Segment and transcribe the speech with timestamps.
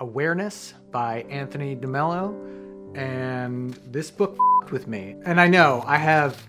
[0.00, 2.52] Awareness by Anthony DeMello.
[2.96, 4.38] And this book
[4.70, 5.16] with me.
[5.24, 6.46] And I know I have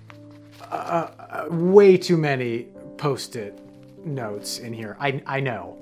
[0.71, 3.59] uh, uh, way too many post it
[4.05, 4.95] notes in here.
[4.99, 5.77] I, I know.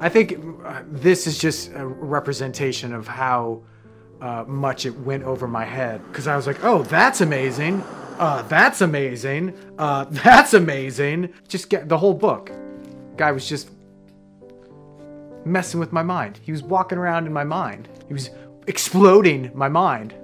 [0.00, 3.62] I think uh, this is just a representation of how
[4.20, 6.04] uh, much it went over my head.
[6.08, 7.82] Because I was like, oh, that's amazing.
[8.18, 9.54] Uh, that's amazing.
[9.78, 11.32] Uh, that's amazing.
[11.48, 12.50] Just get the whole book.
[13.16, 13.70] Guy was just
[15.52, 16.40] messing with my mind.
[16.42, 17.88] He was walking around in my mind.
[18.06, 18.30] He was
[18.66, 20.14] exploding my mind.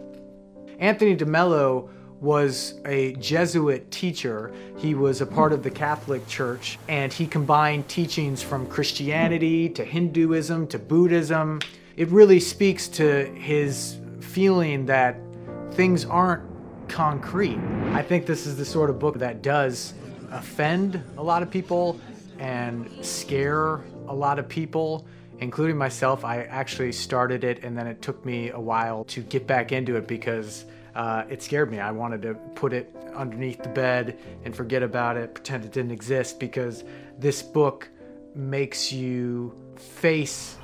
[0.79, 1.89] Anthony DeMello
[2.21, 4.53] was a Jesuit teacher.
[4.79, 9.85] He was a part of the Catholic Church and he combined teachings from Christianity to
[9.85, 11.61] Hinduism to Buddhism.
[11.97, 15.19] It really speaks to his feeling that
[15.73, 16.43] things aren't
[16.89, 17.59] concrete.
[17.93, 19.95] I think this is the sort of book that does
[20.31, 22.01] offend a lot of people
[22.39, 25.07] and scare a lot of people,
[25.41, 26.25] including myself.
[26.25, 29.97] I actually started it and then it took me a while to get back into
[29.97, 30.65] it because
[30.95, 31.81] uh, it scared me.
[31.81, 35.93] I wanted to put it underneath the bed and forget about it, pretend it didn't
[35.93, 36.85] exist because
[37.19, 37.89] this book
[38.35, 40.57] makes you face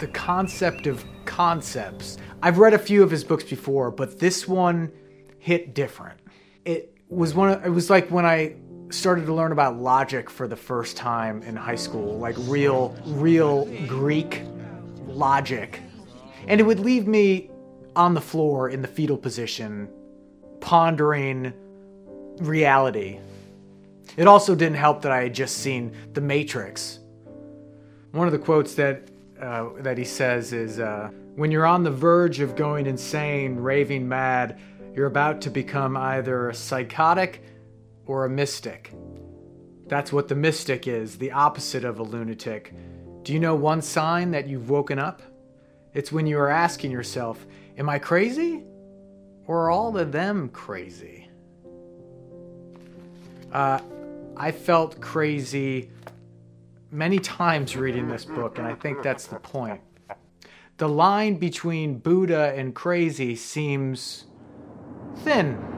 [0.00, 2.18] the concept of concepts.
[2.42, 4.92] I've read a few of his books before, but this one
[5.38, 6.20] hit different.
[6.64, 8.56] It was one of, it was like when I
[8.90, 13.66] started to learn about logic for the first time in high school, like real real
[13.86, 14.42] Greek
[15.06, 15.80] logic.
[16.46, 17.50] And it would leave me
[17.96, 19.88] on the floor in the fetal position
[20.60, 21.52] pondering
[22.38, 23.18] reality.
[24.16, 27.00] It also didn't help that I had just seen The Matrix.
[28.12, 29.08] One of the quotes that
[29.40, 34.08] uh, that he says is, uh, "When you're on the verge of going insane, raving
[34.08, 34.58] mad,
[34.94, 37.42] you're about to become either psychotic
[38.06, 38.92] or a mystic.
[39.86, 42.74] That's what the mystic is, the opposite of a lunatic.
[43.22, 45.22] Do you know one sign that you've woken up?
[45.94, 47.46] It's when you are asking yourself,
[47.78, 48.64] Am I crazy?
[49.46, 51.28] Or are all of them crazy?
[53.52, 53.80] Uh,
[54.36, 55.90] I felt crazy
[56.90, 59.80] many times reading this book, and I think that's the point.
[60.78, 64.26] The line between Buddha and crazy seems
[65.18, 65.75] thin